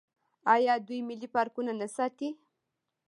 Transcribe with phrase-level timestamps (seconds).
[0.53, 2.29] آیا دوی ملي پارکونه نه ساتي؟